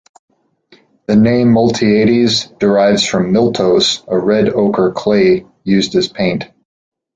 The 1.05 1.15
name 1.15 1.49
"Miltiades" 1.53 2.57
derives 2.57 3.05
from 3.05 3.31
"miltos", 3.31 4.03
a 4.07 4.17
red 4.17 4.49
ochre 4.49 4.93
clay 4.93 5.45
used 5.63 5.93
as 5.93 6.07
paint. 6.07 6.45